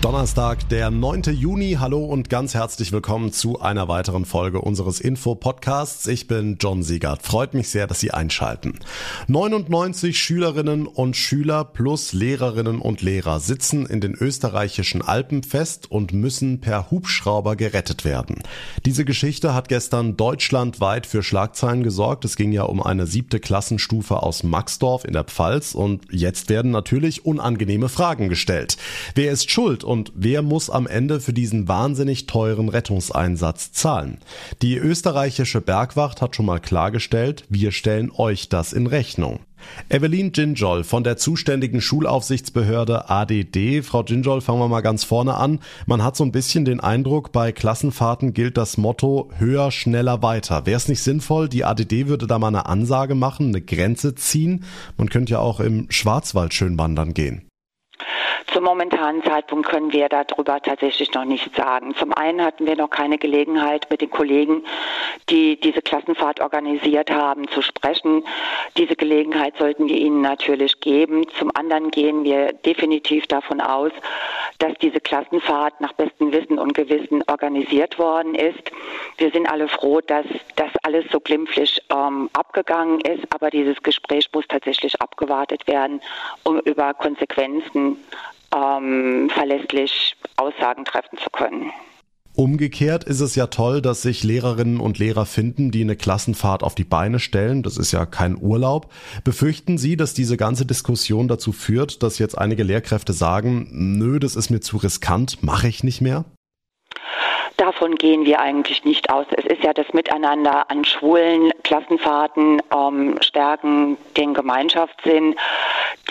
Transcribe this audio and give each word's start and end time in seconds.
Donnerstag, 0.00 0.68
der 0.68 0.92
9. 0.92 1.22
Juni. 1.34 1.78
Hallo 1.80 2.04
und 2.04 2.30
ganz 2.30 2.54
herzlich 2.54 2.92
willkommen 2.92 3.32
zu 3.32 3.60
einer 3.60 3.88
weiteren 3.88 4.26
Folge 4.26 4.60
unseres 4.60 5.00
Info-Podcasts. 5.00 6.06
Ich 6.06 6.28
bin 6.28 6.56
John 6.60 6.84
Siegert. 6.84 7.24
Freut 7.24 7.52
mich 7.52 7.68
sehr, 7.68 7.88
dass 7.88 7.98
Sie 7.98 8.12
einschalten. 8.12 8.78
99 9.26 10.16
Schülerinnen 10.16 10.86
und 10.86 11.16
Schüler 11.16 11.64
plus 11.64 12.12
Lehrerinnen 12.12 12.78
und 12.78 13.02
Lehrer 13.02 13.40
sitzen 13.40 13.86
in 13.86 14.00
den 14.00 14.14
österreichischen 14.14 15.02
Alpen 15.02 15.42
fest 15.42 15.90
und 15.90 16.12
müssen 16.12 16.60
per 16.60 16.92
Hubschrauber 16.92 17.56
gerettet 17.56 18.04
werden. 18.04 18.44
Diese 18.86 19.04
Geschichte 19.04 19.52
hat 19.52 19.68
gestern 19.68 20.16
deutschlandweit 20.16 21.06
für 21.06 21.24
Schlagzeilen 21.24 21.82
gesorgt. 21.82 22.24
Es 22.24 22.36
ging 22.36 22.52
ja 22.52 22.62
um 22.62 22.80
eine 22.80 23.08
siebte 23.08 23.40
Klassenstufe 23.40 24.22
aus 24.22 24.44
Maxdorf 24.44 25.04
in 25.04 25.14
der 25.14 25.24
Pfalz 25.24 25.74
und 25.74 26.04
jetzt 26.12 26.50
werden 26.50 26.70
natürlich 26.70 27.26
unangenehme 27.26 27.88
Fragen 27.88 28.28
gestellt. 28.28 28.76
Wer 29.16 29.32
ist 29.32 29.50
schuld 29.50 29.87
und 29.88 30.12
wer 30.14 30.42
muss 30.42 30.68
am 30.68 30.86
Ende 30.86 31.18
für 31.18 31.32
diesen 31.32 31.66
wahnsinnig 31.66 32.26
teuren 32.26 32.68
Rettungseinsatz 32.68 33.72
zahlen? 33.72 34.18
Die 34.60 34.76
österreichische 34.76 35.62
Bergwacht 35.62 36.20
hat 36.20 36.36
schon 36.36 36.46
mal 36.46 36.60
klargestellt, 36.60 37.44
wir 37.48 37.72
stellen 37.72 38.12
euch 38.14 38.50
das 38.50 38.74
in 38.74 38.86
Rechnung. 38.86 39.40
Evelyn 39.88 40.32
Ginjol 40.32 40.84
von 40.84 41.04
der 41.04 41.16
zuständigen 41.16 41.80
Schulaufsichtsbehörde 41.80 43.08
ADD. 43.10 43.82
Frau 43.82 44.04
Ginjol, 44.04 44.40
fangen 44.40 44.60
wir 44.60 44.68
mal 44.68 44.82
ganz 44.82 45.04
vorne 45.04 45.34
an. 45.34 45.60
Man 45.86 46.04
hat 46.04 46.16
so 46.16 46.24
ein 46.24 46.32
bisschen 46.32 46.64
den 46.64 46.80
Eindruck, 46.80 47.32
bei 47.32 47.50
Klassenfahrten 47.50 48.34
gilt 48.34 48.56
das 48.56 48.76
Motto 48.76 49.30
höher, 49.38 49.70
schneller, 49.70 50.22
weiter. 50.22 50.66
Wäre 50.66 50.76
es 50.76 50.88
nicht 50.88 51.02
sinnvoll, 51.02 51.48
die 51.48 51.64
ADD 51.64 52.06
würde 52.06 52.26
da 52.26 52.38
mal 52.38 52.48
eine 52.48 52.66
Ansage 52.66 53.14
machen, 53.14 53.48
eine 53.48 53.62
Grenze 53.62 54.14
ziehen? 54.14 54.64
Man 54.96 55.08
könnte 55.08 55.32
ja 55.32 55.38
auch 55.38 55.60
im 55.60 55.86
Schwarzwald 55.90 56.54
schön 56.54 56.78
wandern 56.78 57.14
gehen. 57.14 57.47
Zum 58.52 58.64
momentanen 58.64 59.22
Zeitpunkt 59.22 59.68
können 59.68 59.92
wir 59.92 60.08
darüber 60.08 60.60
tatsächlich 60.60 61.12
noch 61.12 61.26
nichts 61.26 61.54
sagen. 61.54 61.94
Zum 61.96 62.14
einen 62.14 62.42
hatten 62.42 62.66
wir 62.66 62.76
noch 62.76 62.88
keine 62.88 63.18
Gelegenheit, 63.18 63.86
mit 63.90 64.00
den 64.00 64.10
Kollegen, 64.10 64.64
die 65.28 65.60
diese 65.60 65.82
Klassenfahrt 65.82 66.40
organisiert 66.40 67.10
haben, 67.10 67.46
zu 67.48 67.60
sprechen. 67.60 68.24
Diese 68.78 68.96
Gelegenheit 68.96 69.54
sollten 69.58 69.86
wir 69.88 69.96
ihnen 69.96 70.22
natürlich 70.22 70.80
geben. 70.80 71.26
Zum 71.38 71.50
anderen 71.54 71.90
gehen 71.90 72.24
wir 72.24 72.54
definitiv 72.54 73.26
davon 73.26 73.60
aus, 73.60 73.92
dass 74.58 74.72
diese 74.80 75.00
Klassenfahrt 75.00 75.80
nach 75.80 75.92
bestem 75.92 76.32
Wissen 76.32 76.58
und 76.58 76.72
Gewissen 76.72 77.22
organisiert 77.28 77.98
worden 77.98 78.34
ist. 78.34 78.70
Wir 79.18 79.30
sind 79.30 79.46
alle 79.46 79.68
froh, 79.68 80.00
dass 80.00 80.26
das 80.56 80.70
alles 80.82 81.04
so 81.12 81.20
glimpflich 81.20 81.82
ähm, 81.92 82.30
abgegangen 82.32 83.00
ist, 83.00 83.24
aber 83.32 83.50
dieses 83.50 83.82
Gespräch 83.82 84.28
muss 84.32 84.46
tatsächlich 84.48 85.00
abgewartet 85.02 85.66
werden, 85.66 86.00
um 86.44 86.58
über 86.60 86.94
Konsequenzen 86.94 87.98
ähm, 88.54 89.30
verlässlich 89.30 90.16
Aussagen 90.36 90.84
treffen 90.84 91.18
zu 91.18 91.30
können. 91.30 91.70
Umgekehrt 92.38 93.02
ist 93.02 93.18
es 93.20 93.34
ja 93.34 93.48
toll, 93.48 93.82
dass 93.82 94.02
sich 94.02 94.22
Lehrerinnen 94.22 94.78
und 94.78 95.00
Lehrer 95.00 95.26
finden, 95.26 95.72
die 95.72 95.80
eine 95.80 95.96
Klassenfahrt 95.96 96.62
auf 96.62 96.76
die 96.76 96.84
Beine 96.84 97.18
stellen. 97.18 97.64
Das 97.64 97.76
ist 97.76 97.90
ja 97.90 98.06
kein 98.06 98.40
Urlaub. 98.40 98.92
Befürchten 99.24 99.76
Sie, 99.76 99.96
dass 99.96 100.14
diese 100.14 100.36
ganze 100.36 100.64
Diskussion 100.64 101.26
dazu 101.26 101.50
führt, 101.50 102.04
dass 102.04 102.20
jetzt 102.20 102.38
einige 102.38 102.62
Lehrkräfte 102.62 103.12
sagen, 103.12 103.66
nö, 103.72 104.20
das 104.20 104.36
ist 104.36 104.50
mir 104.50 104.60
zu 104.60 104.76
riskant, 104.76 105.42
mache 105.42 105.66
ich 105.66 105.82
nicht 105.82 106.00
mehr? 106.00 106.26
Davon 107.56 107.96
gehen 107.96 108.24
wir 108.24 108.38
eigentlich 108.38 108.84
nicht 108.84 109.10
aus. 109.10 109.26
Es 109.36 109.44
ist 109.44 109.64
ja 109.64 109.72
das 109.72 109.92
Miteinander 109.92 110.70
an 110.70 110.84
schwulen 110.84 111.50
Klassenfahrten 111.64 112.62
ähm, 112.72 113.16
stärken 113.20 113.96
den 114.16 114.32
Gemeinschaftssinn. 114.32 115.34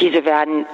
Diese 0.02 0.26
werden 0.26 0.66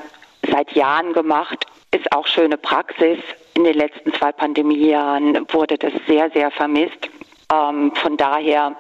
seit 0.50 0.72
Jahren 0.74 1.14
gemacht, 1.14 1.66
ist 1.92 2.12
auch 2.12 2.28
schöne 2.28 2.58
Praxis. 2.58 3.20
In 3.56 3.64
den 3.64 3.76
letzten 3.76 4.14
zwei 4.14 4.32
Pandemiejahren 4.32 5.46
wurde 5.52 5.78
das 5.78 5.94
sehr, 6.08 6.30
sehr 6.32 6.52
vermisst. 6.52 7.10
Ähm, 7.52 7.92
von 7.96 8.18
daher 8.18 8.76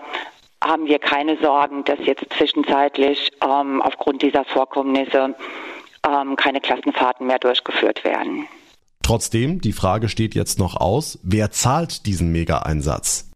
haben 0.63 0.87
wir 0.87 0.99
keine 0.99 1.37
Sorgen, 1.37 1.83
dass 1.83 1.99
jetzt 2.05 2.25
zwischenzeitlich 2.37 3.31
ähm, 3.43 3.81
aufgrund 3.81 4.21
dieser 4.21 4.45
Vorkommnisse 4.45 5.35
ähm, 6.07 6.35
keine 6.35 6.61
Klassenfahrten 6.61 7.27
mehr 7.27 7.39
durchgeführt 7.39 8.03
werden. 8.03 8.47
Trotzdem, 9.03 9.59
die 9.59 9.73
Frage 9.73 10.07
steht 10.07 10.33
jetzt 10.33 10.59
noch 10.59 10.77
aus, 10.77 11.19
wer 11.23 11.51
zahlt 11.51 12.05
diesen 12.05 12.31
Mega-Einsatz? 12.31 13.32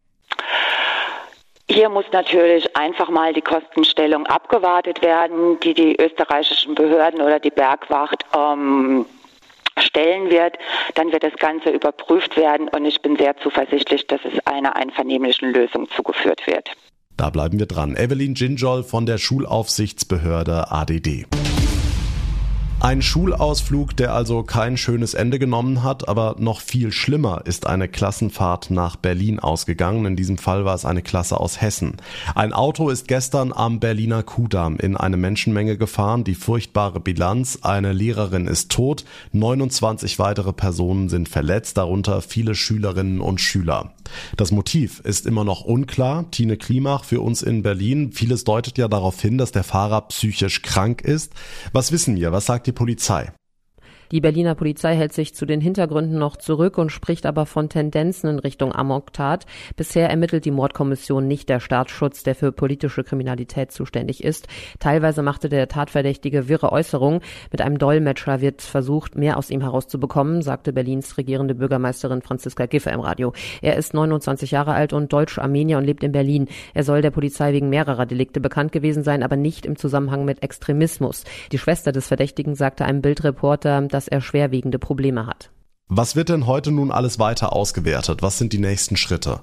Hier 1.70 1.90
muss 1.90 2.06
natürlich 2.14 2.76
einfach 2.78 3.10
mal 3.10 3.34
die 3.34 3.42
Kostenstellung 3.42 4.26
abgewartet 4.26 5.02
werden, 5.02 5.60
die 5.62 5.74
die 5.74 5.96
österreichischen 6.00 6.76
Behörden 6.76 7.22
oder 7.22 7.40
die 7.40 7.50
Bergwacht 7.50 8.24
ähm, 8.36 9.06
stellen 9.78 10.30
wird. 10.30 10.58
Dann 10.96 11.12
wird 11.12 11.24
das 11.24 11.36
Ganze 11.36 11.70
überprüft 11.70 12.38
werden 12.38 12.70
und 12.70 12.86
ich 12.86 13.02
bin 13.02 13.18
sehr 13.18 13.36
zuversichtlich, 13.38 14.08
dass 14.08 14.22
es 14.24 14.40
einer 14.48 14.76
einvernehmlichen 14.78 15.54
Lösung 15.54 15.90
zugeführt 15.90 16.48
wird. 16.48 16.70
Da 17.18 17.30
bleiben 17.32 17.60
wir 17.60 17.66
dran. 17.66 17.98
Evelyn 17.98 18.34
Ginjol 18.34 18.84
von 18.84 19.06
der 19.06 19.18
Schulaufsichtsbehörde 19.18 20.72
ADD. 20.72 21.26
Ein 22.80 23.02
Schulausflug, 23.02 23.98
der 23.98 24.14
also 24.14 24.44
kein 24.44 24.78
schönes 24.78 25.16
Ende 25.16 25.40
genommen 25.40 25.82
hat, 25.82 26.08
aber 26.08 26.36
noch 26.38 26.62
viel 26.62 26.92
schlimmer 26.92 27.42
ist 27.46 27.66
eine 27.66 27.88
Klassenfahrt 27.88 28.70
nach 28.70 28.96
Berlin 28.96 29.40
ausgegangen. 29.40 30.06
In 30.06 30.16
diesem 30.16 30.38
Fall 30.38 30.64
war 30.64 30.76
es 30.76 30.86
eine 30.86 31.02
Klasse 31.02 31.40
aus 31.40 31.60
Hessen. 31.60 31.98
Ein 32.36 32.54
Auto 32.54 32.90
ist 32.90 33.08
gestern 33.08 33.52
am 33.52 33.80
Berliner 33.80 34.22
Kudamm 34.22 34.78
in 34.78 34.96
eine 34.96 35.18
Menschenmenge 35.18 35.76
gefahren. 35.76 36.24
Die 36.24 36.36
furchtbare 36.36 37.00
Bilanz, 37.00 37.60
eine 37.64 37.94
Lehrerin 37.94 38.46
ist 38.46 38.72
tot, 38.72 39.06
29 39.32 40.20
weitere 40.20 40.54
Personen 40.54 41.10
sind 41.10 41.30
verletzt, 41.30 41.78
darunter 41.78 42.22
viele 42.22 42.54
Schülerinnen 42.54 43.22
und 43.22 43.42
Schüler. 43.42 43.94
Das 44.38 44.52
Motiv 44.52 45.00
ist 45.02 45.26
immer 45.26 45.44
noch 45.44 45.62
unklar. 45.62 46.30
Tine 46.32 46.58
Klimach 46.58 47.04
für 47.04 47.22
uns 47.22 47.42
in 47.42 47.64
Berlin. 47.64 48.12
Vieles 48.12 48.44
deutet 48.44 48.78
ja 48.78 48.88
darauf 48.88 49.20
hin, 49.20 49.38
dass 49.38 49.52
der 49.52 49.64
Fahrer 49.64 50.02
psychisch 50.02 50.62
krank 50.62 51.02
ist. 51.02 51.34
Was 51.74 51.92
wissen 51.92 52.16
wir? 52.16 52.32
Was 52.32 52.46
sagt 52.46 52.67
die 52.68 52.74
Polizei. 52.74 53.32
Die 54.12 54.22
Berliner 54.22 54.56
Polizei 54.56 54.96
hält 54.96 55.14
sich 55.14 55.36
zu 55.36 55.46
den 55.46 55.60
Hintergründen 55.60 56.18
noch 56.18 56.38
zurück 56.38 56.78
und 56.78 56.92
spricht 56.92 57.26
aber 57.26 57.46
von 57.46 57.68
Tendenzen 57.68 58.30
in 58.30 58.40
Richtung 58.40 58.74
Amoktat. 58.74 59.46
Bisher 59.76 60.10
ermittelt 60.10 60.46
die 60.46 60.52
Mordkommission 60.52 61.28
nicht 61.28 61.50
der 61.50 61.60
Staatsschutz, 61.60 62.24
der 62.24 62.36
für 62.36 62.52
politische 62.52 63.04
Kriminalität 63.04 63.72
zuständig 63.72 64.24
ist. 64.24 64.48
Teilweise 64.80 65.24
machte 65.24 65.50
der 65.50 65.68
Tatverdächtige 65.68 66.48
wirre 66.48 66.72
Äußerungen. 66.72 67.20
Mit 67.52 67.62
einem 67.62 67.78
Dolmetscher 67.78 68.40
wird 68.40 68.62
versucht, 68.62 69.16
mehr 69.16 69.38
aus 69.38 69.50
ihm 69.50 69.62
herauszubekommen, 69.62 70.42
sagte 70.42 70.72
Berlins 70.72 71.18
regierende 71.18 71.56
Bürgermeisterin 71.56 72.22
Franziska 72.22 72.66
Giffey 72.66 72.94
im 72.94 73.02
Radio. 73.02 73.34
Er 73.62 73.76
ist 73.76 73.94
29 73.94 74.52
Jahre 74.52 74.74
alt 74.74 74.94
und 74.94 75.12
Deutsch-Armenier 75.12 75.78
und 75.78 75.84
lebt 75.84 76.04
in 76.04 76.14
Berlin. 76.14 76.48
Er 76.74 76.84
soll 76.84 77.02
der 77.02 77.12
Polizei 77.12 77.52
wegen 77.52 77.70
mehrerer 77.70 78.06
Delikte 78.06 78.40
bekannt 78.40 78.72
gewesen 78.72 79.04
sein, 79.04 79.24
aber 79.24 79.36
nicht 79.36 79.66
im 79.66 79.76
Zusammenhang 79.76 80.24
mit 80.24 80.44
Extremismus. 80.44 81.26
Die 81.52 81.58
Schwester 81.58 81.92
des 81.92 82.08
Verdächtigen 82.08 82.56
sagte 82.56 82.86
einem 82.86 83.02
Bildreporter, 83.02 83.82
dass 83.98 84.08
er 84.08 84.22
schwerwiegende 84.22 84.78
Probleme 84.78 85.26
hat. 85.26 85.50
Was 85.88 86.16
wird 86.16 86.30
denn 86.30 86.46
heute 86.46 86.72
nun 86.72 86.92
alles 86.92 87.18
weiter 87.18 87.52
ausgewertet? 87.54 88.22
Was 88.22 88.38
sind 88.38 88.54
die 88.54 88.60
nächsten 88.60 88.96
Schritte? 88.96 89.42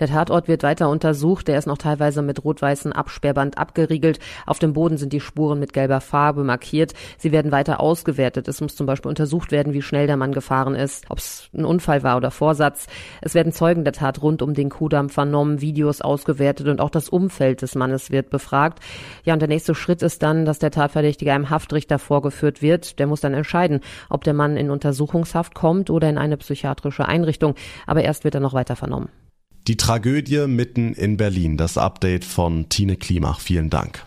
Der 0.00 0.08
Tatort 0.08 0.48
wird 0.48 0.62
weiter 0.62 0.88
untersucht. 0.88 1.46
Der 1.46 1.58
ist 1.58 1.66
noch 1.66 1.78
teilweise 1.78 2.22
mit 2.22 2.42
rot-weißem 2.42 2.92
Absperrband 2.92 3.58
abgeriegelt. 3.58 4.18
Auf 4.46 4.58
dem 4.58 4.72
Boden 4.72 4.96
sind 4.96 5.12
die 5.12 5.20
Spuren 5.20 5.60
mit 5.60 5.74
gelber 5.74 6.00
Farbe 6.00 6.42
markiert. 6.42 6.94
Sie 7.18 7.32
werden 7.32 7.52
weiter 7.52 7.80
ausgewertet. 7.80 8.48
Es 8.48 8.62
muss 8.62 8.74
zum 8.74 8.86
Beispiel 8.86 9.10
untersucht 9.10 9.52
werden, 9.52 9.74
wie 9.74 9.82
schnell 9.82 10.06
der 10.06 10.16
Mann 10.16 10.32
gefahren 10.32 10.74
ist, 10.74 11.04
ob 11.10 11.18
es 11.18 11.50
ein 11.54 11.66
Unfall 11.66 12.02
war 12.02 12.16
oder 12.16 12.30
Vorsatz. 12.30 12.86
Es 13.20 13.34
werden 13.34 13.52
Zeugen 13.52 13.84
der 13.84 13.92
Tat 13.92 14.22
rund 14.22 14.40
um 14.40 14.54
den 14.54 14.70
Kudamm 14.70 15.10
vernommen, 15.10 15.60
Videos 15.60 16.00
ausgewertet 16.00 16.68
und 16.68 16.80
auch 16.80 16.90
das 16.90 17.10
Umfeld 17.10 17.60
des 17.60 17.74
Mannes 17.74 18.10
wird 18.10 18.30
befragt. 18.30 18.80
Ja, 19.24 19.34
und 19.34 19.40
der 19.40 19.48
nächste 19.48 19.74
Schritt 19.74 20.02
ist 20.02 20.22
dann, 20.22 20.46
dass 20.46 20.58
der 20.58 20.70
Tatverdächtige 20.70 21.32
einem 21.34 21.50
Haftrichter 21.50 21.98
vorgeführt 21.98 22.62
wird. 22.62 22.98
Der 22.98 23.06
muss 23.06 23.20
dann 23.20 23.34
entscheiden, 23.34 23.80
ob 24.08 24.24
der 24.24 24.32
Mann 24.34 24.56
in 24.56 24.70
Untersuchungshaft 24.70 25.54
kommt 25.54 25.90
oder 25.90 26.08
in 26.08 26.16
eine 26.16 26.38
psychiatrische 26.38 27.06
Einrichtung. 27.06 27.54
Aber 27.86 28.02
erst 28.02 28.24
wird 28.24 28.34
er 28.34 28.40
noch 28.40 28.54
weiter 28.54 28.76
vernommen. 28.76 29.10
Die 29.70 29.76
Tragödie 29.76 30.48
mitten 30.48 30.94
in 30.94 31.16
Berlin. 31.16 31.56
Das 31.56 31.78
Update 31.78 32.24
von 32.24 32.68
Tine 32.68 32.96
Klimach. 32.96 33.38
Vielen 33.38 33.70
Dank. 33.70 34.04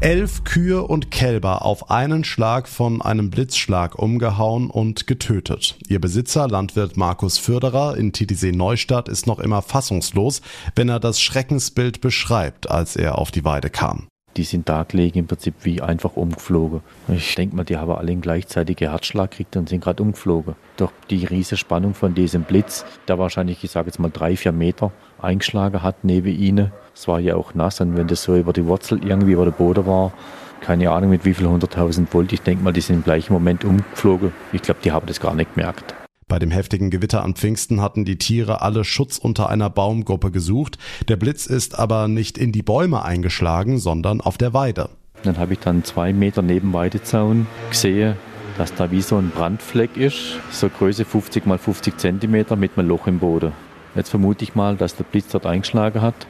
Elf 0.00 0.44
Kühe 0.44 0.82
und 0.82 1.10
Kälber 1.10 1.62
auf 1.62 1.90
einen 1.90 2.24
Schlag 2.24 2.66
von 2.66 3.02
einem 3.02 3.28
Blitzschlag 3.28 3.98
umgehauen 3.98 4.70
und 4.70 5.06
getötet. 5.06 5.76
Ihr 5.86 6.00
Besitzer, 6.00 6.48
Landwirt 6.48 6.96
Markus 6.96 7.36
Förderer 7.36 7.98
in 7.98 8.14
Titisee 8.14 8.52
Neustadt, 8.52 9.10
ist 9.10 9.26
noch 9.26 9.40
immer 9.40 9.60
fassungslos, 9.60 10.40
wenn 10.74 10.88
er 10.88 10.98
das 10.98 11.20
Schreckensbild 11.20 12.00
beschreibt, 12.00 12.70
als 12.70 12.96
er 12.96 13.18
auf 13.18 13.30
die 13.30 13.44
Weide 13.44 13.68
kam. 13.68 14.08
Die 14.36 14.42
sind 14.42 14.68
da 14.68 14.82
gelegen 14.82 15.20
im 15.20 15.26
Prinzip 15.26 15.54
wie 15.62 15.80
einfach 15.80 16.16
umgeflogen. 16.16 16.80
Ich 17.08 17.34
denke 17.34 17.54
mal, 17.54 17.64
die 17.64 17.76
haben 17.76 17.92
alle 17.92 18.10
einen 18.10 18.20
gleichzeitigen 18.20 18.90
Herzschlag 18.90 19.30
gekriegt 19.30 19.56
und 19.56 19.68
sind 19.68 19.82
gerade 19.82 20.02
umgeflogen. 20.02 20.56
Doch 20.76 20.90
die 21.10 21.24
riesige 21.24 21.56
Spannung 21.56 21.94
von 21.94 22.14
diesem 22.14 22.42
Blitz, 22.42 22.84
der 23.06 23.18
wahrscheinlich, 23.18 23.62
ich 23.62 23.70
sage 23.70 23.86
jetzt 23.86 23.98
mal 23.98 24.10
drei, 24.10 24.36
vier 24.36 24.52
Meter 24.52 24.90
eingeschlagen 25.20 25.82
hat 25.82 26.02
neben 26.02 26.34
ihnen. 26.34 26.72
Es 26.94 27.06
war 27.06 27.20
ja 27.20 27.36
auch 27.36 27.54
nass 27.54 27.80
und 27.80 27.96
wenn 27.96 28.08
das 28.08 28.24
so 28.24 28.36
über 28.36 28.52
die 28.52 28.66
Wurzel 28.66 29.04
irgendwie 29.04 29.32
über 29.32 29.44
der 29.44 29.52
Boden 29.52 29.86
war, 29.86 30.12
keine 30.60 30.90
Ahnung 30.90 31.10
mit 31.10 31.24
wie 31.24 31.34
viel 31.34 31.46
hunderttausend 31.46 32.12
Volt, 32.12 32.32
ich 32.32 32.40
denke 32.40 32.64
mal, 32.64 32.72
die 32.72 32.80
sind 32.80 32.96
im 32.96 33.04
gleichen 33.04 33.32
Moment 33.32 33.64
umgeflogen. 33.64 34.32
Ich 34.52 34.62
glaube, 34.62 34.80
die 34.82 34.92
haben 34.92 35.06
das 35.06 35.20
gar 35.20 35.34
nicht 35.34 35.54
gemerkt. 35.54 35.94
Bei 36.26 36.38
dem 36.38 36.50
heftigen 36.50 36.90
Gewitter 36.90 37.22
an 37.22 37.34
Pfingsten 37.34 37.80
hatten 37.80 38.04
die 38.04 38.16
Tiere 38.16 38.62
alle 38.62 38.84
Schutz 38.84 39.18
unter 39.18 39.50
einer 39.50 39.68
Baumgruppe 39.68 40.30
gesucht. 40.30 40.78
Der 41.08 41.16
Blitz 41.16 41.46
ist 41.46 41.78
aber 41.78 42.08
nicht 42.08 42.38
in 42.38 42.50
die 42.50 42.62
Bäume 42.62 43.04
eingeschlagen, 43.04 43.78
sondern 43.78 44.20
auf 44.20 44.38
der 44.38 44.54
Weide. 44.54 44.88
Dann 45.22 45.38
habe 45.38 45.52
ich 45.52 45.58
dann 45.60 45.84
zwei 45.84 46.12
Meter 46.12 46.42
neben 46.42 46.72
Weidezaun 46.72 47.46
gesehen, 47.70 48.16
dass 48.56 48.74
da 48.74 48.90
wie 48.90 49.02
so 49.02 49.16
ein 49.16 49.30
Brandfleck 49.30 49.96
ist, 49.96 50.38
so 50.50 50.68
Größe 50.68 51.04
50 51.04 51.46
mal 51.46 51.58
50 51.58 51.98
Zentimeter 51.98 52.56
mit 52.56 52.78
einem 52.78 52.88
Loch 52.88 53.06
im 53.06 53.18
Boden. 53.18 53.52
Jetzt 53.94 54.10
vermute 54.10 54.44
ich 54.44 54.54
mal, 54.54 54.76
dass 54.76 54.96
der 54.96 55.04
Blitz 55.04 55.28
dort 55.28 55.46
eingeschlagen 55.46 56.02
hat 56.02 56.26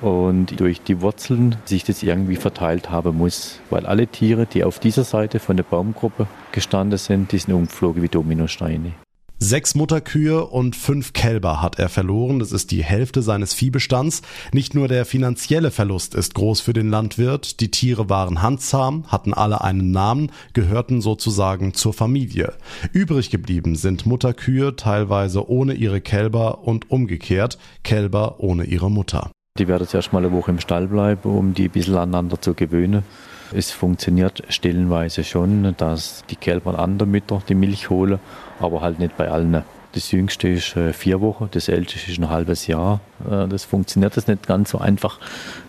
und 0.00 0.58
durch 0.60 0.80
die 0.80 1.00
Wurzeln 1.00 1.56
sich 1.64 1.84
das 1.84 2.02
irgendwie 2.02 2.36
verteilt 2.36 2.90
haben 2.90 3.16
muss, 3.16 3.60
weil 3.68 3.84
alle 3.84 4.06
Tiere, 4.06 4.46
die 4.46 4.64
auf 4.64 4.78
dieser 4.78 5.04
Seite 5.04 5.38
von 5.38 5.56
der 5.56 5.64
Baumgruppe 5.64 6.26
gestanden 6.52 6.98
sind, 6.98 7.32
die 7.32 7.38
sind 7.38 7.54
umgeflogen 7.54 8.02
wie 8.02 8.08
Dominosteine. 8.08 8.92
Sechs 9.40 9.76
Mutterkühe 9.76 10.44
und 10.44 10.74
fünf 10.74 11.12
Kälber 11.12 11.62
hat 11.62 11.78
er 11.78 11.88
verloren. 11.88 12.40
Das 12.40 12.50
ist 12.50 12.72
die 12.72 12.82
Hälfte 12.82 13.22
seines 13.22 13.54
Viehbestands. 13.54 14.22
Nicht 14.52 14.74
nur 14.74 14.88
der 14.88 15.04
finanzielle 15.04 15.70
Verlust 15.70 16.16
ist 16.16 16.34
groß 16.34 16.60
für 16.60 16.72
den 16.72 16.90
Landwirt. 16.90 17.60
Die 17.60 17.70
Tiere 17.70 18.10
waren 18.10 18.42
handzahm, 18.42 19.04
hatten 19.06 19.32
alle 19.32 19.60
einen 19.60 19.92
Namen, 19.92 20.32
gehörten 20.54 21.00
sozusagen 21.00 21.72
zur 21.72 21.92
Familie. 21.92 22.54
Übrig 22.92 23.30
geblieben 23.30 23.76
sind 23.76 24.06
Mutterkühe 24.06 24.74
teilweise 24.74 25.48
ohne 25.48 25.74
ihre 25.74 26.00
Kälber 26.00 26.66
und 26.66 26.90
umgekehrt 26.90 27.58
Kälber 27.84 28.40
ohne 28.40 28.64
ihre 28.64 28.90
Mutter. 28.90 29.30
Die 29.56 29.68
werden 29.68 29.86
zuerst 29.86 30.12
mal 30.12 30.24
eine 30.24 30.32
Woche 30.32 30.50
im 30.50 30.58
Stall 30.58 30.88
bleiben, 30.88 31.30
um 31.30 31.54
die 31.54 31.66
ein 31.66 31.70
bisschen 31.70 31.94
aneinander 31.94 32.40
zu 32.40 32.54
gewöhnen. 32.54 33.04
Es 33.52 33.70
funktioniert 33.70 34.42
stellenweise 34.48 35.24
schon, 35.24 35.74
dass 35.76 36.24
die 36.28 36.36
Kälber 36.36 36.78
an 36.78 36.98
der 36.98 37.06
Mütter 37.06 37.42
die 37.48 37.54
Milch 37.54 37.88
holen, 37.88 38.18
aber 38.60 38.80
halt 38.80 38.98
nicht 38.98 39.16
bei 39.16 39.30
allen. 39.30 39.62
Das 39.92 40.10
jüngste 40.12 40.48
ist 40.48 40.76
äh, 40.76 40.92
vier 40.92 41.20
Wochen, 41.22 41.48
das 41.50 41.68
älteste 41.68 42.10
ist 42.10 42.18
ein 42.18 42.28
halbes 42.28 42.66
Jahr. 42.66 43.00
Äh, 43.28 43.48
das 43.48 43.64
funktioniert 43.64 44.16
das 44.16 44.26
nicht 44.26 44.46
ganz 44.46 44.70
so 44.70 44.78
einfach 44.78 45.18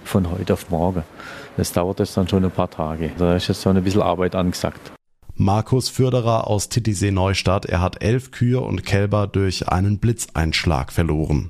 von 0.03 0.29
heute 0.29 0.53
auf 0.53 0.69
morgen. 0.69 1.03
Das 1.55 1.71
dauert 1.71 1.99
jetzt 1.99 2.17
dann 2.17 2.27
schon 2.27 2.43
ein 2.43 2.51
paar 2.51 2.69
Tage. 2.69 3.11
Da 3.17 3.35
ist 3.35 3.47
jetzt 3.47 3.61
so 3.61 3.69
ein 3.69 3.81
bisschen 3.83 4.01
Arbeit 4.01 4.35
angesagt. 4.35 4.91
Markus 5.35 5.87
Förderer 5.87 6.47
aus 6.47 6.67
Titisee 6.67 7.11
Neustadt, 7.11 7.65
er 7.65 7.79
hat 7.79 8.03
elf 8.03 8.31
Kühe 8.31 8.59
und 8.59 8.85
Kälber 8.85 9.25
durch 9.25 9.69
einen 9.69 9.99
Blitzeinschlag 9.99 10.91
verloren. 10.91 11.49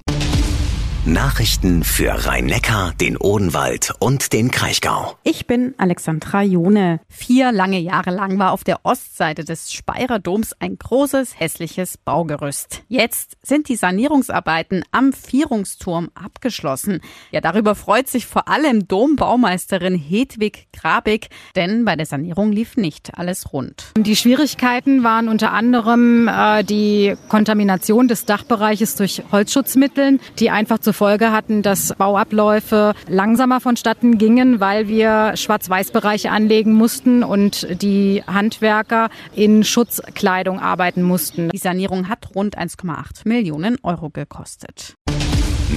Nachrichten 1.06 1.86
für 1.86 2.25
Rhein-Neckar, 2.25 2.94
den 3.00 3.16
Odenwald 3.16 3.94
und 4.00 4.34
den 4.34 4.51
Kraichgau. 4.51 5.18
Ich 5.24 5.48
bin 5.48 5.74
Alexandra 5.78 6.44
Jone. 6.44 7.00
Vier 7.07 7.54
lange 7.54 7.80
Jahre 7.80 8.12
lang 8.12 8.38
war 8.38 8.51
auf 8.51 8.66
der 8.66 8.81
Ostseite 8.84 9.46
des 9.46 9.72
Speyerer 9.72 10.19
Doms 10.19 10.54
ein 10.60 10.78
großes, 10.78 11.40
hässliches 11.40 11.98
Baugerüst. 11.98 12.84
Jetzt 12.90 13.38
sind 13.42 13.69
die 13.69 13.78
Sanierungsarbeiten 13.78 14.84
am 14.92 15.13
Vierungsturm 15.13 16.10
abgeschlossen. 16.16 17.00
Ja, 17.31 17.40
darüber 17.40 17.75
freut 17.75 18.10
sich 18.10 18.25
vor 18.25 18.50
allem 18.50 18.86
Dombaumeisterin 18.88 19.95
Hedwig 19.95 20.68
Grabig, 20.74 21.30
denn 21.56 21.86
bei 21.86 21.95
der 21.95 22.07
Sanierung 22.07 22.52
lief 22.52 22.75
nicht 22.75 23.18
alles 23.18 23.54
rund. 23.54 23.94
Die 23.98 24.18
Schwierigkeiten 24.18 25.04
waren 25.06 25.30
unter 25.30 25.54
anderem 25.54 26.28
äh, 26.28 26.63
die 26.66 27.16
Kontamination 27.30 28.10
des 28.10 28.25
Dachbereiches 28.25 28.95
durch 28.95 29.24
Holzschutzmitteln, 29.31 30.19
die 30.40 30.50
einfach 30.50 30.80
zu 30.80 30.89
zur 30.90 30.96
Folge 30.96 31.32
hatten, 31.32 31.62
dass 31.62 31.94
Bauabläufe 31.96 32.96
langsamer 33.08 33.60
vonstatten 33.60 34.18
gingen, 34.18 34.60
weil 34.60 34.88
wir 34.88 35.34
Schwarz-Weiß-Bereiche 35.36 36.32
anlegen 36.32 36.74
mussten 36.74 37.24
und 37.24 37.68
die 37.84 38.24
Handwerker 38.26 39.12
in 39.36 39.64
Schutzkleidung 39.64 40.60
arbeiten 40.60 41.04
mussten. 41.04 41.50
Die 41.50 41.60
Sanierung 41.60 42.10
hat 42.10 42.34
rund 42.34 42.58
1,8 42.58 43.28
Millionen 43.28 43.78
Euro 43.84 44.10
gekostet. 44.10 44.96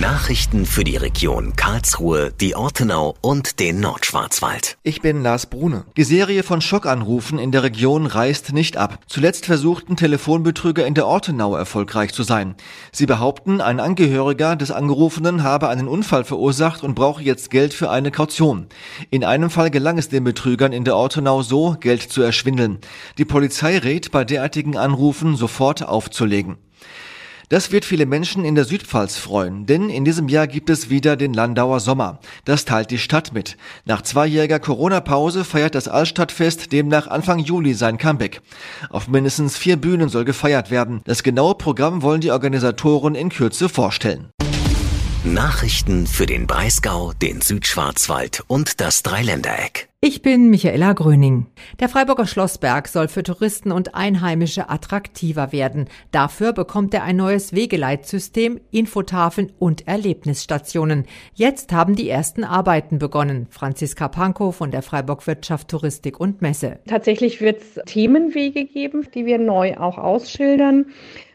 Nachrichten 0.01 0.65
für 0.65 0.85
die 0.85 0.97
Region 0.97 1.55
Karlsruhe, 1.55 2.33
die 2.41 2.57
Ortenau 2.57 3.15
und 3.21 3.61
den 3.61 3.79
Nordschwarzwald. 3.81 4.79
Ich 4.83 5.03
bin 5.03 5.23
Lars 5.23 5.45
Brune. 5.45 5.85
Die 5.99 6.05
Serie 6.05 6.43
von 6.45 6.63
Schockanrufen 6.63 7.39
in 7.39 7.53
der 7.53 7.63
Region 7.63 8.07
reißt 8.07 8.55
nicht 8.55 8.79
ab. 8.79 9.01
Zuletzt 9.07 9.45
versuchten 9.45 9.97
Telefonbetrüger 9.97 10.87
in 10.87 10.95
der 10.95 11.07
Ortenau 11.07 11.55
erfolgreich 11.55 12.15
zu 12.15 12.23
sein. 12.23 12.55
Sie 12.91 13.05
behaupten, 13.05 13.61
ein 13.61 13.81
Angehöriger 13.81 14.57
des 14.57 14.71
Angerufenen 14.71 15.43
habe 15.43 15.69
einen 15.69 15.89
Unfall 15.89 16.25
verursacht 16.25 16.83
und 16.83 16.95
brauche 16.95 17.23
jetzt 17.23 17.51
Geld 17.51 17.75
für 17.75 17.91
eine 17.91 18.11
Kaution. 18.11 18.69
In 19.11 19.25
einem 19.25 19.51
Fall 19.51 19.71
gelang 19.71 19.99
es 19.99 20.09
den 20.09 20.25
Betrügern 20.25 20.73
in 20.73 20.85
der 20.85 20.97
Ortenau 20.97 21.43
so, 21.43 21.77
Geld 21.79 22.01
zu 22.01 22.23
erschwindeln. 22.23 22.79
Die 23.19 23.27
Polizei 23.27 23.77
rät, 23.77 24.11
bei 24.11 24.25
derartigen 24.25 24.79
Anrufen 24.79 25.37
sofort 25.37 25.87
aufzulegen. 25.87 26.57
Das 27.53 27.71
wird 27.71 27.85
viele 27.85 28.07
Menschen 28.07 28.47
in 28.47 28.55
der 28.55 28.65
Südpfalz 28.65 29.19
freuen, 29.19 29.67
denn 29.67 29.91
in 29.91 30.07
diesem 30.07 30.31
Jahr 30.31 30.47
gibt 30.47 30.71
es 30.71 30.89
wieder 30.89 31.17
den 31.17 31.35
Landauer 31.35 31.81
Sommer. 31.81 32.19
Das 32.47 32.65
teilt 32.65 32.91
die 32.91 32.97
Stadt 32.97 33.35
mit. 33.35 33.59
Nach 33.85 34.01
zweijähriger 34.01 34.59
Corona-Pause 34.59 35.45
feiert 35.45 35.75
das 35.75 35.87
Altstadtfest 35.87 36.73
demnach 36.73 37.09
Anfang 37.09 37.41
Juli 37.41 37.75
sein 37.75 37.99
Comeback. 37.99 38.41
Auf 38.89 39.07
mindestens 39.07 39.59
vier 39.59 39.77
Bühnen 39.77 40.09
soll 40.09 40.25
gefeiert 40.25 40.71
werden. 40.71 41.03
Das 41.05 41.23
genaue 41.23 41.55
Programm 41.57 42.01
wollen 42.01 42.23
die 42.23 42.31
Organisatoren 42.31 43.15
in 43.15 43.29
Kürze 43.29 43.69
vorstellen. 43.69 44.31
Nachrichten 45.23 46.07
für 46.07 46.25
den 46.25 46.47
Breisgau, 46.47 47.13
den 47.13 47.43
Südschwarzwald 47.43 48.45
und 48.47 48.81
das 48.81 49.03
Dreiländereck. 49.03 49.92
Ich 50.05 50.21
bin 50.21 50.51
Michaela 50.51 50.95
Gröning. 50.95 51.47
Der 51.79 51.89
Freiburger 51.89 52.27
Schlossberg 52.27 52.89
soll 52.89 53.07
für 53.07 53.23
Touristen 53.23 53.71
und 53.71 53.95
Einheimische 53.95 54.69
attraktiver 54.69 55.53
werden. 55.53 55.87
Dafür 56.11 56.53
bekommt 56.53 56.93
er 56.93 57.05
ein 57.05 57.15
neues 57.15 57.53
Wegeleitsystem, 57.53 58.61
Infotafeln 58.73 59.53
und 59.61 59.87
Erlebnisstationen. 59.87 61.07
Jetzt 61.35 61.71
haben 61.71 61.95
die 61.95 62.09
ersten 62.09 62.43
Arbeiten 62.43 62.99
begonnen. 62.99 63.47
Franziska 63.49 64.09
Pankow 64.09 64.53
von 64.53 64.73
der 64.73 64.83
Freiburg 64.83 65.25
Wirtschaft, 65.29 65.69
Touristik 65.69 66.19
und 66.19 66.43
Messe. 66.43 66.81
Tatsächlich 66.89 67.41
wird 67.41 67.63
es 67.63 67.81
Themenwege 67.87 68.65
geben, 68.65 69.07
die 69.15 69.25
wir 69.25 69.39
neu 69.39 69.77
auch 69.77 69.99
ausschildern. 69.99 70.87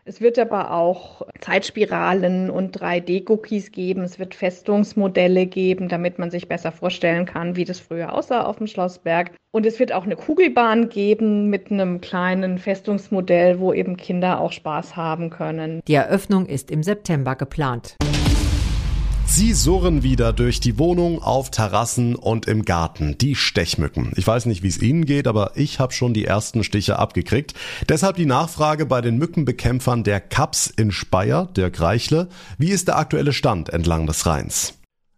Es 0.08 0.22
wird 0.22 0.40
aber 0.40 0.72
auch 0.72 1.22
Zeitspiralen 1.42 2.50
und 2.50 2.80
3D-Cookies 2.80 3.72
geben. 3.74 4.04
Es 4.04 4.18
wird 4.20 4.36
Festungsmodelle 4.36 5.46
geben, 5.48 5.90
damit 5.90 6.18
man 6.18 6.32
sich 6.32 6.48
besser 6.48 6.72
vorstellen 6.72 7.26
kann, 7.26 7.58
wie 7.58 7.66
das 7.66 7.82
früher 7.82 8.14
aussah 8.14 8.46
auf 8.46 8.56
dem 8.56 8.68
Schlossberg. 8.68 9.32
Und 9.52 9.66
es 9.66 9.80
wird 9.80 9.92
auch 9.92 10.06
eine 10.06 10.16
Kugelbahn 10.16 10.88
geben 10.88 11.50
mit 11.50 11.72
einem 11.72 12.00
kleinen 12.00 12.58
Festungsmodell, 12.58 13.60
wo 13.60 13.74
eben 13.74 13.98
Kinder 13.98 14.40
auch 14.40 14.54
Spaß 14.54 14.96
haben 14.96 15.30
können. 15.30 15.82
Die 15.90 15.96
Eröffnung 15.96 16.46
ist 16.46 16.72
im 16.72 16.84
September 16.84 17.36
geplant. 17.36 17.98
Sie 19.30 19.54
surren 19.54 20.04
wieder 20.04 20.34
durch 20.34 20.62
die 20.62 20.80
Wohnung, 20.80 21.22
auf 21.22 21.52
Terrassen 21.52 22.16
und 22.16 22.48
im 22.48 22.64
Garten. 22.64 23.18
Die 23.20 23.36
Stechmücken. 23.36 24.12
Ich 24.16 24.26
weiß 24.26 24.46
nicht, 24.46 24.64
wie 24.64 24.70
es 24.70 24.82
Ihnen 24.82 25.06
geht, 25.06 25.28
aber 25.28 25.52
ich 25.56 25.80
habe 25.80 25.94
schon 25.94 26.14
die 26.14 26.26
ersten 26.26 26.64
Stiche 26.64 26.98
abgekriegt. 26.98 27.54
Deshalb 27.88 28.16
die 28.16 28.26
Nachfrage 28.26 28.86
bei 28.86 29.02
den 29.02 29.18
Mückenbekämpfern 29.18 30.04
der 30.04 30.22
Kaps 30.22 30.68
in 30.68 30.92
Speyer, 30.92 31.50
der 31.56 31.70
Greichle. 31.70 32.30
Wie 32.58 32.70
ist 32.70 32.88
der 32.88 32.98
aktuelle 32.98 33.34
Stand 33.34 33.70
entlang 33.70 34.08
des 34.08 34.26
Rheins? 34.26 34.74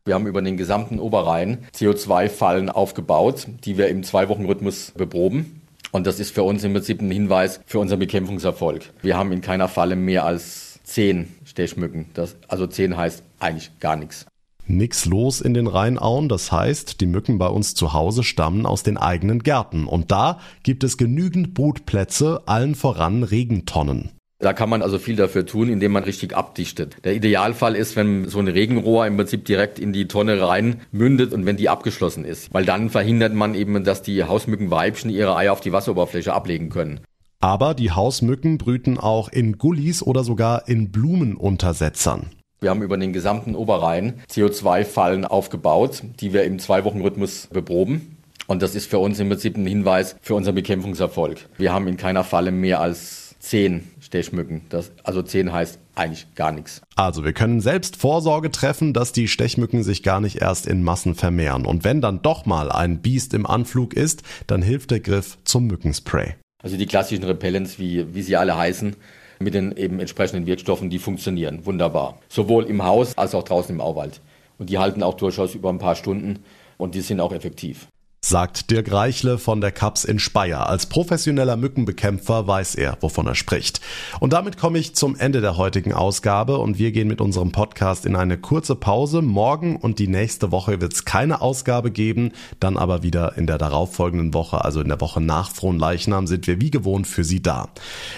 Wir 0.06 0.16
haben 0.16 0.28
über 0.28 0.42
den 0.42 0.58
gesamten 0.58 1.00
Oberrhein 1.00 1.60
CO2-Fallen 1.76 2.70
aufgebaut, 2.70 3.48
die 3.64 3.78
wir 3.78 3.88
im 3.90 4.04
Zwei-Wochen-Rhythmus 4.04 4.92
beproben. 4.98 5.62
Und 5.92 6.06
das 6.06 6.20
ist 6.20 6.34
für 6.36 6.44
uns 6.44 6.64
im 6.64 6.74
Prinzip 6.74 7.02
ein 7.02 7.12
Hinweis 7.12 7.62
für 7.66 7.80
unseren 7.80 8.00
Bekämpfungserfolg. 8.00 8.92
Wir 9.02 9.18
haben 9.18 9.32
in 9.32 9.42
keiner 9.42 9.68
Falle 9.68 9.96
mehr 9.96 10.26
als 10.26 10.69
zehn 10.90 11.28
Stechmücken. 11.46 12.08
Das, 12.14 12.36
also 12.48 12.68
zehn 12.68 12.98
heißt 12.98 13.24
eigentlich 13.40 13.80
gar 13.80 13.96
nichts. 13.96 14.26
Nix 14.66 15.06
los 15.06 15.42
in 15.42 15.56
den 15.56 15.66
Rheinauen, 15.66 16.30
das 16.30 16.52
heißt, 16.52 17.02
die 17.02 17.08
Mücken 17.08 17.40
bei 17.40 17.48
uns 17.48 17.74
zu 17.74 17.94
Hause 17.94 18.24
stammen 18.24 18.68
aus 18.68 18.84
den 18.84 18.98
eigenen 18.98 19.40
Gärten. 19.40 19.88
Und 19.88 20.12
da 20.12 20.40
gibt 20.62 20.84
es 20.84 20.98
genügend 20.98 21.56
Brutplätze, 21.56 22.44
allen 22.46 22.76
voran 22.76 23.24
Regentonnen. 23.24 24.12
Da 24.42 24.54
kann 24.54 24.70
man 24.70 24.82
also 24.82 25.00
viel 25.00 25.18
dafür 25.18 25.46
tun, 25.46 25.70
indem 25.70 25.92
man 25.92 26.06
richtig 26.06 26.34
abdichtet. 26.34 26.98
Der 27.04 27.14
Idealfall 27.14 27.76
ist, 27.76 27.98
wenn 27.98 28.30
so 28.30 28.40
ein 28.40 28.48
Regenrohr 28.48 29.06
im 29.06 29.18
Prinzip 29.18 29.44
direkt 29.44 29.80
in 29.80 29.92
die 29.92 30.08
Tonne 30.08 30.40
rein 30.40 30.80
mündet 30.92 31.34
und 31.34 31.46
wenn 31.46 31.58
die 31.58 31.68
abgeschlossen 31.68 32.24
ist. 32.24 32.54
Weil 32.54 32.64
dann 32.64 32.90
verhindert 32.90 33.34
man 33.34 33.54
eben, 33.54 33.84
dass 33.84 34.02
die 34.02 34.24
Hausmückenweibchen 34.24 35.10
ihre 35.10 35.36
Eier 35.36 35.52
auf 35.52 35.60
die 35.60 35.74
Wasseroberfläche 35.74 36.32
ablegen 36.32 36.70
können. 36.70 37.02
Aber 37.42 37.74
die 37.74 37.92
Hausmücken 37.92 38.58
brüten 38.58 38.98
auch 38.98 39.30
in 39.30 39.58
Gullis 39.58 40.04
oder 40.04 40.26
sogar 40.26 40.68
in 40.68 40.92
Blumenuntersetzern. 40.92 42.32
Wir 42.60 42.70
haben 42.70 42.82
über 42.82 42.98
den 42.98 43.14
gesamten 43.14 43.56
Oberrhein 43.56 44.16
CO2-Fallen 44.30 45.24
aufgebaut, 45.24 46.04
die 46.20 46.34
wir 46.34 46.44
im 46.44 46.60
Zwei-Wochen-Rhythmus 46.60 47.48
beproben. 47.48 48.18
Und 48.48 48.62
das 48.62 48.76
ist 48.76 48.90
für 48.90 49.00
uns 49.00 49.20
im 49.20 49.30
Prinzip 49.30 49.56
ein 49.56 49.66
Hinweis 49.66 50.18
für 50.22 50.36
unseren 50.36 50.56
Bekämpfungserfolg. 50.56 51.48
Wir 51.58 51.72
haben 51.72 51.88
in 51.88 51.96
keiner 51.96 52.26
Falle 52.26 52.52
mehr 52.52 52.82
als 52.82 53.36
zehn 53.40 53.88
Stechmücken. 54.02 54.64
Das, 54.68 54.92
also 55.04 55.22
zehn 55.22 55.54
heißt 55.54 55.80
eigentlich 55.96 56.36
gar 56.36 56.52
nichts. 56.52 56.82
Also 56.98 57.24
wir 57.24 57.32
können 57.32 57.62
selbst 57.62 57.96
Vorsorge 57.96 58.52
treffen, 58.52 58.94
dass 58.94 59.14
die 59.14 59.30
Stechmücken 59.30 59.84
sich 59.84 60.04
gar 60.04 60.20
nicht 60.20 60.42
erst 60.42 60.68
in 60.68 60.84
Massen 60.84 61.16
vermehren. 61.16 61.66
Und 61.66 61.86
wenn 61.86 62.02
dann 62.02 62.22
doch 62.22 62.46
mal 62.46 62.70
ein 62.70 63.02
Biest 63.02 63.34
im 63.34 63.46
Anflug 63.46 63.94
ist, 63.94 64.24
dann 64.48 64.62
hilft 64.62 64.92
der 64.92 65.00
Griff 65.00 65.38
zum 65.46 65.68
Mückenspray. 65.68 66.36
Also 66.62 66.78
die 66.78 66.86
klassischen 66.86 67.24
Repellents, 67.24 67.80
wie, 67.80 68.14
wie 68.14 68.22
sie 68.22 68.36
alle 68.36 68.58
heißen, 68.58 68.96
mit 69.40 69.54
den 69.54 69.76
eben 69.78 70.00
entsprechenden 70.00 70.46
Wirkstoffen, 70.46 70.90
die 70.90 71.00
funktionieren 71.00 71.66
wunderbar. 71.66 72.20
Sowohl 72.28 72.66
im 72.66 72.84
Haus 72.84 73.18
als 73.18 73.34
auch 73.34 73.44
draußen 73.44 73.74
im 73.74 73.82
Auwald. 73.82 74.20
Und 74.58 74.70
die 74.70 74.78
halten 74.78 75.02
auch 75.02 75.14
durchaus 75.14 75.56
über 75.56 75.70
ein 75.70 75.80
paar 75.80 75.96
Stunden 75.96 76.40
und 76.78 76.96
die 76.96 77.02
sind 77.02 77.22
auch 77.22 77.32
effektiv 77.32 77.88
sagt 78.22 78.70
Dirk 78.70 78.92
Reichle 78.92 79.38
von 79.38 79.62
der 79.62 79.72
Kaps 79.72 80.04
in 80.04 80.20
Speyer. 80.20 80.68
Als 80.68 80.88
professioneller 80.88 81.56
Mückenbekämpfer 81.56 82.48
weiß 82.48 82.76
er, 82.76 82.98
wovon 83.00 83.28
er 83.28 83.36
spricht. 83.36 83.80
Und 84.20 84.34
damit 84.34 84.58
komme 84.58 84.78
ich 84.78 84.94
zum 84.94 85.16
Ende 85.16 85.40
der 85.40 85.56
heutigen 85.56 85.94
Ausgabe 85.94 86.58
und 86.58 86.78
wir 86.78 86.92
gehen 86.92 87.08
mit 87.08 87.22
unserem 87.22 87.52
Podcast 87.52 88.06
in 88.06 88.18
eine 88.18 88.38
kurze 88.38 88.76
Pause. 88.76 89.22
Morgen 89.22 89.78
und 89.78 90.00
die 90.00 90.08
nächste 90.08 90.52
Woche 90.52 90.82
wird 90.82 90.94
es 90.94 91.06
keine 91.06 91.42
Ausgabe 91.42 91.92
geben, 91.92 92.34
dann 92.60 92.76
aber 92.76 93.04
wieder 93.04 93.38
in 93.38 93.48
der 93.48 93.58
darauffolgenden 93.58 94.34
Woche, 94.34 94.66
also 94.66 94.82
in 94.82 94.90
der 94.90 95.00
Woche 95.00 95.22
nach 95.22 95.50
Frohnleichnam, 95.52 96.28
sind 96.28 96.46
wir 96.46 96.60
wie 96.60 96.72
gewohnt 96.72 97.08
für 97.08 97.24
Sie 97.24 97.42
da. 97.42 97.70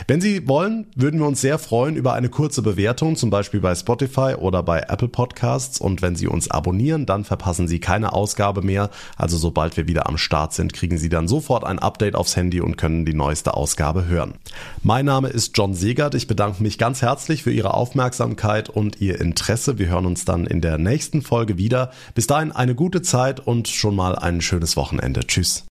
Wenn 0.07 0.19
Sie 0.19 0.47
wollen, 0.47 0.87
würden 0.95 1.19
wir 1.19 1.27
uns 1.27 1.41
sehr 1.41 1.59
freuen 1.59 1.95
über 1.95 2.13
eine 2.13 2.29
kurze 2.29 2.63
Bewertung, 2.63 3.15
zum 3.17 3.29
Beispiel 3.29 3.59
bei 3.59 3.75
Spotify 3.75 4.33
oder 4.35 4.63
bei 4.63 4.79
Apple 4.79 5.09
Podcasts. 5.09 5.79
Und 5.79 6.01
wenn 6.01 6.15
Sie 6.15 6.27
uns 6.27 6.49
abonnieren, 6.49 7.05
dann 7.05 7.23
verpassen 7.23 7.67
Sie 7.67 7.79
keine 7.79 8.13
Ausgabe 8.13 8.63
mehr. 8.63 8.89
Also 9.15 9.37
sobald 9.37 9.77
wir 9.77 9.90
wieder 9.91 10.07
am 10.07 10.17
Start 10.17 10.53
sind, 10.53 10.73
kriegen 10.73 10.97
Sie 10.97 11.09
dann 11.09 11.27
sofort 11.27 11.65
ein 11.65 11.77
Update 11.77 12.15
aufs 12.15 12.35
Handy 12.35 12.61
und 12.61 12.77
können 12.77 13.05
die 13.05 13.13
neueste 13.13 13.53
Ausgabe 13.53 14.05
hören. 14.05 14.35
Mein 14.83 15.05
Name 15.05 15.27
ist 15.27 15.57
John 15.57 15.73
Segert. 15.73 16.15
Ich 16.15 16.27
bedanke 16.27 16.63
mich 16.63 16.77
ganz 16.77 17.01
herzlich 17.01 17.43
für 17.43 17.51
Ihre 17.51 17.73
Aufmerksamkeit 17.73 18.69
und 18.69 19.01
Ihr 19.01 19.19
Interesse. 19.19 19.77
Wir 19.77 19.89
hören 19.89 20.05
uns 20.05 20.23
dann 20.23 20.47
in 20.47 20.61
der 20.61 20.77
nächsten 20.77 21.21
Folge 21.21 21.57
wieder. 21.57 21.91
Bis 22.15 22.25
dahin 22.25 22.53
eine 22.53 22.73
gute 22.73 23.01
Zeit 23.01 23.41
und 23.41 23.67
schon 23.67 23.95
mal 23.95 24.15
ein 24.15 24.39
schönes 24.39 24.77
Wochenende. 24.77 25.27
Tschüss. 25.27 25.59